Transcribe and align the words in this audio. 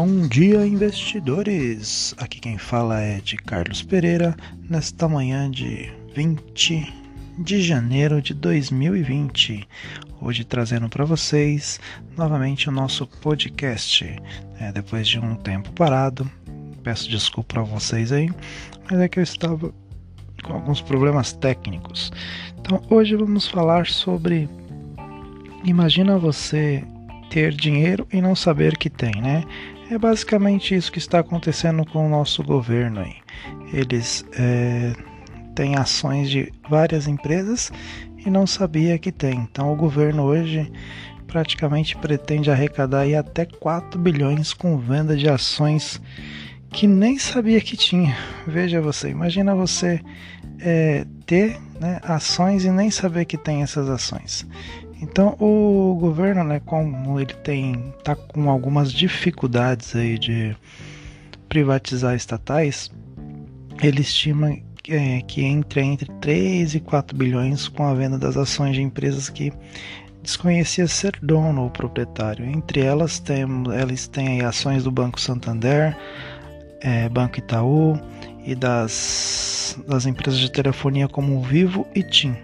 Bom 0.00 0.28
dia, 0.28 0.64
investidores! 0.64 2.14
Aqui 2.18 2.38
quem 2.38 2.56
fala 2.56 3.00
é 3.00 3.18
de 3.18 3.36
Carlos 3.36 3.82
Pereira, 3.82 4.36
nesta 4.70 5.08
manhã 5.08 5.50
de 5.50 5.92
20 6.14 6.94
de 7.40 7.60
janeiro 7.60 8.22
de 8.22 8.32
2020. 8.32 9.66
Hoje 10.22 10.44
trazendo 10.44 10.88
para 10.88 11.04
vocês 11.04 11.80
novamente 12.16 12.68
o 12.68 12.72
nosso 12.72 13.08
podcast. 13.08 14.04
É, 14.60 14.70
depois 14.70 15.08
de 15.08 15.18
um 15.18 15.34
tempo 15.34 15.72
parado, 15.72 16.30
peço 16.84 17.10
desculpa 17.10 17.58
a 17.58 17.64
vocês 17.64 18.12
aí, 18.12 18.30
mas 18.88 19.00
é 19.00 19.08
que 19.08 19.18
eu 19.18 19.24
estava 19.24 19.74
com 20.44 20.52
alguns 20.52 20.80
problemas 20.80 21.32
técnicos. 21.32 22.12
Então 22.60 22.80
hoje 22.88 23.16
vamos 23.16 23.48
falar 23.48 23.88
sobre. 23.88 24.48
Imagina 25.64 26.16
você 26.16 26.84
ter 27.30 27.52
dinheiro 27.52 28.06
e 28.12 28.20
não 28.20 28.36
saber 28.36 28.76
que 28.76 28.88
tem, 28.88 29.20
né? 29.20 29.42
É 29.90 29.96
basicamente 29.96 30.74
isso 30.74 30.92
que 30.92 30.98
está 30.98 31.20
acontecendo 31.20 31.84
com 31.86 32.06
o 32.06 32.10
nosso 32.10 32.42
governo 32.42 33.00
aí. 33.00 33.16
Eles 33.72 34.22
é, 34.38 34.92
têm 35.54 35.76
ações 35.76 36.28
de 36.28 36.52
várias 36.68 37.08
empresas 37.08 37.72
e 38.18 38.28
não 38.28 38.46
sabia 38.46 38.98
que 38.98 39.10
tem. 39.10 39.48
Então 39.50 39.72
o 39.72 39.76
governo 39.76 40.24
hoje 40.24 40.70
praticamente 41.26 41.96
pretende 41.96 42.50
arrecadar 42.50 43.00
aí 43.00 43.14
até 43.14 43.46
4 43.46 43.98
bilhões 43.98 44.52
com 44.52 44.76
venda 44.76 45.16
de 45.16 45.28
ações 45.28 46.00
que 46.70 46.86
nem 46.86 47.18
sabia 47.18 47.60
que 47.60 47.76
tinha. 47.76 48.14
Veja 48.46 48.82
você, 48.82 49.08
imagina 49.08 49.54
você 49.54 50.00
é, 50.60 51.06
ter 51.24 51.58
né, 51.80 51.98
ações 52.02 52.64
e 52.64 52.70
nem 52.70 52.90
saber 52.90 53.24
que 53.24 53.38
tem 53.38 53.62
essas 53.62 53.88
ações. 53.88 54.46
Então 55.00 55.36
o 55.38 55.96
governo, 56.00 56.42
né, 56.44 56.60
como 56.64 57.20
ele 57.20 57.34
tem 57.34 57.94
tá 58.02 58.16
com 58.16 58.50
algumas 58.50 58.92
dificuldades 58.92 59.94
aí 59.94 60.18
de 60.18 60.56
privatizar 61.48 62.14
estatais, 62.14 62.90
ele 63.82 64.00
estima 64.00 64.56
é, 64.88 65.20
que 65.22 65.44
entre 65.44 65.82
entre 65.82 66.10
3 66.20 66.74
e 66.74 66.80
4 66.80 67.16
bilhões 67.16 67.68
com 67.68 67.84
a 67.84 67.94
venda 67.94 68.18
das 68.18 68.36
ações 68.36 68.74
de 68.74 68.82
empresas 68.82 69.28
que 69.28 69.52
desconhecia 70.22 70.86
ser 70.86 71.18
dono 71.22 71.62
ou 71.62 71.70
proprietário. 71.70 72.44
Entre 72.44 72.80
elas 72.80 73.18
tem, 73.18 73.42
elas 73.74 74.08
têm 74.08 74.42
ações 74.42 74.84
do 74.84 74.90
Banco 74.90 75.20
Santander, 75.20 75.96
é, 76.80 77.08
Banco 77.08 77.38
Itaú 77.38 77.98
e 78.44 78.54
das, 78.54 79.78
das 79.86 80.06
empresas 80.06 80.40
de 80.40 80.50
telefonia 80.50 81.08
como 81.08 81.40
Vivo 81.42 81.86
e 81.94 82.02
TIM. 82.02 82.36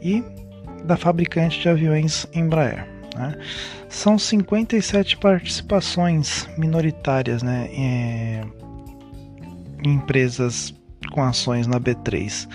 E 0.00 0.22
da 0.84 0.96
fabricante 0.96 1.60
de 1.60 1.68
aviões 1.68 2.26
Embraer. 2.34 2.86
Né? 3.16 3.36
São 3.88 4.18
57 4.18 5.16
participações 5.18 6.48
minoritárias 6.56 7.42
né, 7.42 7.68
em, 7.72 8.40
em 9.84 9.94
empresas 9.94 10.74
com 11.12 11.22
ações 11.22 11.66
na 11.66 11.78
B3 11.78 12.48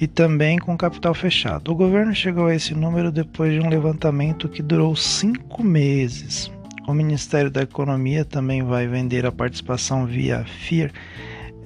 e 0.00 0.06
também 0.06 0.58
com 0.58 0.76
capital 0.76 1.14
fechado. 1.14 1.70
O 1.70 1.74
governo 1.74 2.14
chegou 2.14 2.46
a 2.46 2.54
esse 2.54 2.74
número 2.74 3.12
depois 3.12 3.52
de 3.52 3.60
um 3.60 3.68
levantamento 3.68 4.48
que 4.48 4.62
durou 4.62 4.94
cinco 4.96 5.62
meses. 5.62 6.50
O 6.88 6.92
Ministério 6.92 7.50
da 7.50 7.62
Economia 7.62 8.24
também 8.24 8.62
vai 8.62 8.88
vender 8.88 9.24
a 9.24 9.30
participação 9.30 10.04
via 10.04 10.44
FIR 10.44 10.92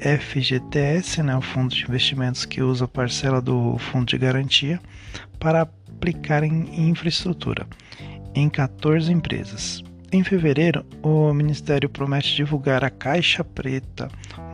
FGTS, 0.00 1.22
né, 1.22 1.36
o 1.36 1.40
fundo 1.40 1.74
de 1.74 1.84
investimentos 1.84 2.44
que 2.44 2.62
usa 2.62 2.84
a 2.84 2.88
parcela 2.88 3.40
do 3.40 3.78
fundo 3.78 4.06
de 4.06 4.18
garantia, 4.18 4.80
para 5.38 5.62
aplicar 5.62 6.42
em 6.42 6.88
infraestrutura 6.88 7.66
em 8.34 8.48
14 8.48 9.12
empresas. 9.12 9.82
Em 10.12 10.22
fevereiro, 10.22 10.84
o 11.02 11.32
Ministério 11.32 11.88
promete 11.88 12.34
divulgar 12.34 12.84
a 12.84 12.90
caixa 12.90 13.42
preta 13.42 14.08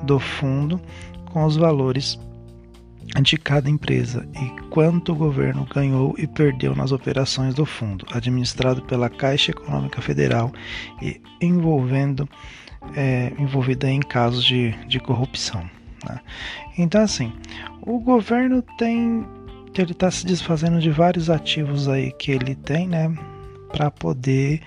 do 0.05 0.19
fundo 0.19 0.81
com 1.27 1.45
os 1.45 1.57
valores 1.57 2.19
de 3.21 3.37
cada 3.37 3.69
empresa 3.69 4.27
e 4.35 4.61
quanto 4.69 5.13
o 5.13 5.15
governo 5.15 5.67
ganhou 5.73 6.15
e 6.17 6.27
perdeu 6.27 6.75
nas 6.75 6.93
operações 6.93 7.55
do 7.55 7.67
fundo, 7.67 8.07
administrado 8.11 8.83
pela 8.83 9.11
Caixa 9.11 9.51
Econômica 9.51 10.01
Federal 10.01 10.53
e 11.01 11.21
envolvendo 11.41 12.29
é, 12.97 13.33
envolvida 13.39 13.89
em 13.91 14.01
casos 14.01 14.45
de, 14.45 14.71
de 14.87 14.99
corrupção. 14.99 15.69
Né? 16.09 16.21
Então, 16.79 17.03
assim, 17.03 17.33
o 17.83 17.99
governo 17.99 18.63
tem 18.79 19.27
ele 19.81 19.93
está 19.93 20.11
se 20.11 20.27
desfazendo 20.27 20.79
de 20.81 20.91
vários 20.91 21.31
ativos 21.31 21.89
aí 21.89 22.13
que 22.13 22.31
ele 22.31 22.55
tem, 22.55 22.87
né, 22.87 23.11
para 23.71 23.91
poder 23.91 24.61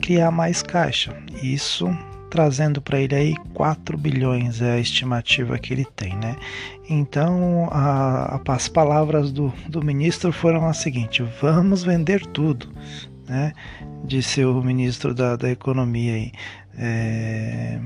criar 0.00 0.30
mais 0.30 0.62
caixa. 0.62 1.14
Isso 1.42 1.86
trazendo 2.36 2.82
para 2.82 3.00
ele 3.00 3.14
aí 3.14 3.34
4 3.54 3.96
bilhões 3.96 4.60
é 4.60 4.72
a 4.72 4.78
estimativa 4.78 5.58
que 5.58 5.72
ele 5.72 5.86
tem, 5.96 6.14
né? 6.16 6.36
Então 6.86 7.66
a, 7.72 8.36
a, 8.36 8.52
as 8.54 8.68
palavras 8.68 9.32
do, 9.32 9.50
do 9.66 9.82
ministro 9.82 10.30
foram 10.30 10.66
as 10.66 10.76
seguintes: 10.76 11.26
vamos 11.40 11.82
vender 11.82 12.26
tudo, 12.26 12.68
né? 13.26 13.54
Disse 14.04 14.44
o 14.44 14.62
ministro 14.62 15.14
da, 15.14 15.34
da 15.34 15.50
Economia 15.50 16.12
aí 16.12 16.32
é, 16.78 17.80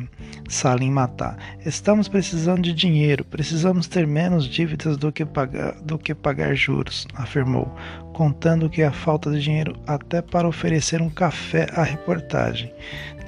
Salim 0.48 0.90
Matar. 0.90 1.38
Estamos 1.64 2.08
precisando 2.08 2.62
de 2.62 2.72
dinheiro, 2.72 3.24
precisamos 3.24 3.86
ter 3.86 4.04
menos 4.04 4.46
dívidas 4.46 4.96
do 4.96 5.12
que, 5.12 5.24
pagar, 5.24 5.74
do 5.80 5.96
que 5.96 6.12
pagar 6.12 6.56
juros, 6.56 7.06
afirmou, 7.14 7.72
contando 8.12 8.68
que 8.68 8.82
a 8.82 8.90
falta 8.90 9.30
de 9.30 9.40
dinheiro 9.40 9.76
até 9.86 10.20
para 10.20 10.48
oferecer 10.48 11.00
um 11.00 11.08
café 11.08 11.68
à 11.72 11.84
reportagem. 11.84 12.72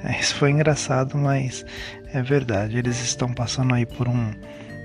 Isso 0.19 0.35
foi 0.35 0.51
engraçado, 0.51 1.17
mas 1.17 1.65
é 2.13 2.21
verdade. 2.21 2.77
Eles 2.77 3.01
estão 3.01 3.33
passando 3.33 3.73
aí 3.73 3.85
por 3.85 4.07
um, 4.07 4.31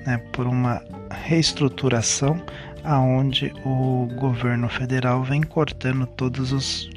né, 0.06 0.20
por 0.32 0.46
uma 0.46 0.82
reestruturação 1.10 2.40
aonde 2.84 3.52
o 3.64 4.08
governo 4.18 4.68
federal 4.68 5.22
vem 5.22 5.42
cortando 5.42 6.06
todas 6.06 6.52
os, 6.52 6.90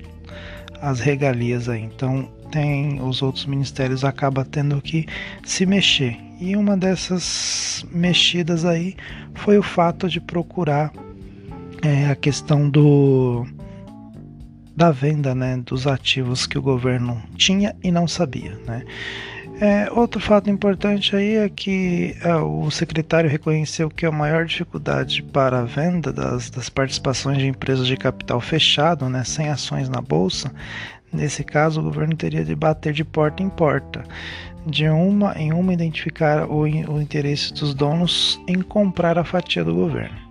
as 0.82 1.00
regalias 1.00 1.68
aí. 1.68 1.82
Então 1.82 2.30
tem 2.52 3.02
os 3.02 3.22
outros 3.22 3.46
ministérios 3.46 4.04
acaba 4.04 4.46
tendo 4.46 4.82
que 4.82 5.06
se 5.44 5.66
mexer. 5.66 6.18
E 6.40 6.56
uma 6.56 6.76
dessas 6.76 7.86
mexidas 7.92 8.66
aí 8.66 8.96
foi 9.36 9.58
o 9.58 9.64
fato 9.64 10.10
de 10.10 10.20
procurar 10.20 10.92
é, 11.82 12.08
a 12.10 12.16
questão 12.16 12.70
do 12.70 13.46
da 14.76 14.92
venda 14.92 15.36
né, 15.36 15.58
dos 15.66 15.88
ativos 15.88 16.46
que 16.46 16.58
o 16.58 16.62
governo 16.62 17.22
tinha 17.36 17.76
e 17.84 17.92
não 17.92 18.08
sabia. 18.08 18.58
Né? 18.66 18.84
É, 19.60 19.92
outro 19.92 20.20
fato 20.20 20.50
importante 20.50 21.16
aí 21.16 21.36
é 21.36 21.50
que 21.50 22.16
é, 22.22 22.36
o 22.36 22.72
secretário 22.72 23.30
reconheceu 23.30 23.90
que 23.90 24.06
a 24.06 24.12
maior 24.12 24.46
dificuldade 24.46 25.22
para 25.22 25.60
a 25.60 25.66
venda 25.66 26.12
das, 26.12 26.50
das 26.50 26.70
participações 26.70 27.38
de 27.38 27.48
empresas 27.48 27.86
de 27.86 27.96
capital 27.96 28.42
fechado, 28.42 29.08
né, 29.08 29.24
sem 29.24 29.50
ações 29.50 29.88
na 29.88 30.02
bolsa, 30.02 30.52
Nesse 31.14 31.44
caso, 31.44 31.82
o 31.82 31.84
governo 31.84 32.16
teria 32.16 32.44
de 32.44 32.56
bater 32.56 32.94
de 32.94 33.04
porta 33.04 33.44
em 33.44 33.50
porta, 33.50 34.04
de 34.66 34.88
uma 34.88 35.34
em 35.38 35.52
uma 35.52 35.74
identificar 35.74 36.50
o, 36.50 36.62
o 36.62 37.02
interesse 37.02 37.54
dos 37.54 37.74
donos 37.74 38.40
em 38.48 38.62
comprar 38.62 39.18
a 39.18 39.24
fatia 39.24 39.64
do 39.64 39.76
governo. 39.76 40.31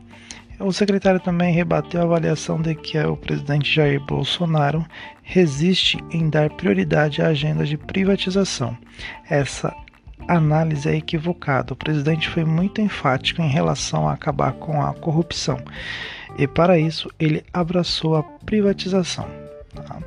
O 0.61 0.73
secretário 0.73 1.19
também 1.19 1.55
rebateu 1.55 2.03
a 2.03 2.05
avaliação 2.05 2.61
de 2.61 2.75
que 2.75 2.99
o 2.99 3.17
presidente 3.17 3.75
Jair 3.75 3.99
Bolsonaro 4.01 4.85
resiste 5.23 5.99
em 6.11 6.29
dar 6.29 6.51
prioridade 6.51 7.23
à 7.23 7.29
agenda 7.29 7.65
de 7.65 7.79
privatização. 7.79 8.77
Essa 9.29 9.75
análise 10.29 10.87
é 10.89 10.97
equivocada. 10.97 11.73
O 11.73 11.77
presidente 11.77 12.29
foi 12.29 12.45
muito 12.45 12.81
enfático 12.81 13.41
em 13.41 13.49
relação 13.49 14.07
a 14.07 14.13
acabar 14.13 14.53
com 14.53 14.83
a 14.83 14.93
corrupção 14.93 15.57
e, 16.37 16.47
para 16.47 16.79
isso, 16.79 17.11
ele 17.19 17.43
abraçou 17.53 18.17
a 18.17 18.23
privatização. 18.23 19.27
Tá? 19.75 19.99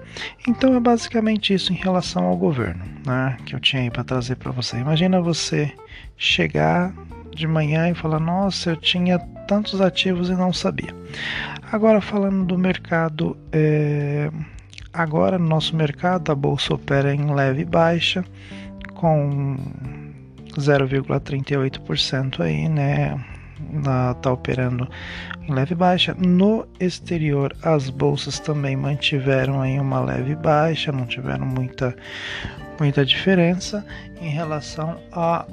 Então 0.47 0.75
é 0.75 0.79
basicamente 0.79 1.53
isso 1.53 1.73
em 1.73 1.77
relação 1.77 2.25
ao 2.25 2.37
governo, 2.37 2.83
né, 3.05 3.37
que 3.45 3.55
eu 3.55 3.59
tinha 3.59 3.81
aí 3.81 3.89
para 3.89 4.03
trazer 4.03 4.35
para 4.35 4.51
você. 4.51 4.77
Imagina 4.77 5.21
você 5.21 5.71
chegar 6.17 6.93
de 7.35 7.47
manhã 7.47 7.89
e 7.89 7.95
falar: 7.95 8.19
Nossa, 8.19 8.71
eu 8.71 8.75
tinha 8.77 9.19
tantos 9.47 9.81
ativos 9.81 10.29
e 10.29 10.33
não 10.33 10.53
sabia. 10.53 10.93
Agora 11.71 12.01
falando 12.01 12.45
do 12.45 12.57
mercado, 12.57 13.37
é... 13.51 14.29
agora 14.91 15.37
no 15.39 15.47
nosso 15.47 15.75
mercado 15.75 16.31
a 16.31 16.35
bolsa 16.35 16.73
opera 16.73 17.13
em 17.13 17.33
leve 17.33 17.65
baixa 17.65 18.23
com 18.93 19.57
0,38% 20.55 22.39
aí, 22.39 22.69
né? 22.69 23.19
está 24.11 24.31
operando 24.31 24.87
em 25.41 25.51
leve 25.51 25.75
baixa. 25.75 26.13
No 26.13 26.67
exterior, 26.79 27.55
as 27.63 27.89
bolsas 27.89 28.39
também 28.39 28.75
mantiveram 28.75 29.65
em 29.65 29.79
uma 29.79 29.99
leve 29.99 30.35
baixa, 30.35 30.91
não 30.91 31.05
tiveram 31.05 31.45
muita, 31.45 31.95
muita 32.79 33.05
diferença 33.05 33.85
em 34.21 34.29
relação 34.29 34.99
a 35.11 35.45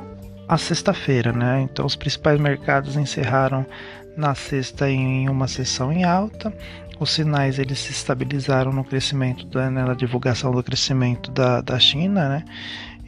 a 0.50 0.58
sexta-feira, 0.58 1.32
né? 1.32 1.60
Então 1.62 1.86
os 1.86 1.94
principais 1.94 2.40
mercados 2.40 2.96
encerraram 2.96 3.64
na 4.16 4.34
sexta 4.34 4.90
em 4.90 5.28
uma 5.28 5.46
sessão 5.46 5.92
em 5.92 6.02
alta. 6.02 6.52
Os 6.98 7.12
sinais 7.12 7.60
eles 7.60 7.78
se 7.78 7.92
estabilizaram 7.92 8.72
no 8.72 8.82
crescimento 8.82 9.46
da, 9.46 9.70
né, 9.70 9.84
na 9.84 9.94
divulgação 9.94 10.50
do 10.50 10.60
crescimento 10.60 11.30
da, 11.30 11.60
da 11.60 11.78
China, 11.78 12.28
né? 12.28 12.44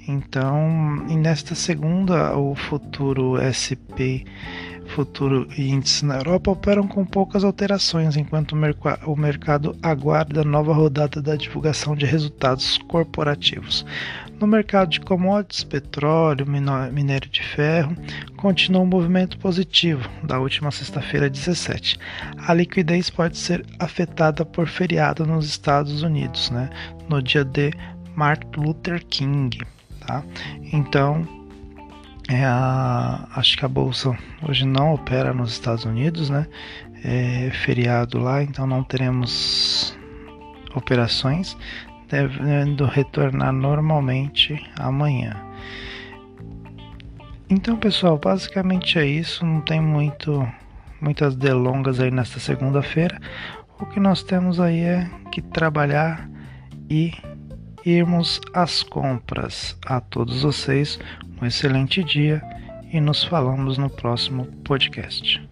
Então, 0.07 1.05
nesta 1.09 1.57
segunda, 1.57 2.37
o 2.37 2.55
futuro 2.55 3.35
SP 3.43 4.23
futuro 4.93 5.49
e 5.57 5.71
índices 5.71 6.03
na 6.03 6.17
Europa 6.17 6.51
operam 6.51 6.87
com 6.87 7.05
poucas 7.05 7.43
alterações, 7.45 8.17
enquanto 8.17 8.53
o 8.53 9.17
mercado 9.17 9.77
aguarda 9.83 10.45
nova 10.45 10.73
rodada 10.73 11.21
da 11.21 11.35
divulgação 11.35 11.97
de 11.97 12.07
resultados 12.07 12.79
corporativos. 12.89 13.85
No 14.39 14.47
mercado 14.47 14.91
de 14.91 15.01
commodities, 15.01 15.63
petróleo, 15.65 16.47
minério 16.47 17.31
de 17.31 17.43
ferro, 17.43 17.97
continua 18.37 18.83
um 18.83 18.87
movimento 18.87 19.39
positivo 19.39 20.09
da 20.25 20.41
última 20.41 20.71
sexta-feira 20.71 21.31
17. 21.31 21.99
A 22.47 22.53
liquidez 22.53 23.09
pode 23.09 23.39
ser 23.39 23.65
afetada 23.79 24.45
por 24.45 24.67
feriado 24.67 25.25
nos 25.25 25.47
Estados 25.47 26.03
Unidos, 26.03 26.51
né, 26.51 26.69
no 27.09 27.23
dia 27.23 27.45
de 27.45 27.71
Martin 28.17 28.61
Luther 28.61 29.05
King. 29.07 29.61
Tá? 30.05 30.25
Então, 30.73 31.25
é 32.29 32.45
a, 32.45 33.29
acho 33.35 33.57
que 33.57 33.65
a 33.65 33.69
bolsa 33.69 34.17
hoje 34.49 34.67
não 34.67 34.95
opera 34.95 35.33
nos 35.33 35.53
Estados 35.53 35.85
Unidos, 35.85 36.31
né? 36.31 36.47
É 37.05 37.51
feriado 37.51 38.19
lá, 38.19 38.43
então 38.43 38.67
não 38.67 38.85
teremos 38.85 39.99
operações, 40.75 41.57
devendo 42.09 42.85
retornar 42.85 43.53
normalmente 43.53 44.65
amanhã. 44.79 45.37
Então, 47.51 47.77
pessoal, 47.77 48.17
basicamente 48.17 48.99
é 48.99 49.07
isso. 49.07 49.45
Não 49.45 49.61
tem 49.61 49.81
muito, 49.81 50.49
muitas 51.01 51.37
delongas 51.37 52.01
aí 52.01 52.11
nesta 52.11 52.41
segunda-feira. 52.41 53.21
O 53.79 53.85
que 53.85 54.01
nós 54.01 54.23
temos 54.23 54.59
aí 54.61 54.81
é 54.81 55.11
que 55.31 55.43
trabalhar 55.43 56.31
e 56.89 57.13
irmos 57.85 58.41
às 58.53 58.83
compras. 58.83 59.77
A 59.87 60.01
todos 60.01 60.43
vocês, 60.43 60.99
um 61.41 61.47
excelente 61.47 62.03
dia 62.03 62.43
e 62.93 63.01
nos 63.01 63.25
falamos 63.25 63.79
no 63.79 63.91
próximo 63.91 64.47
podcast. 64.65 65.52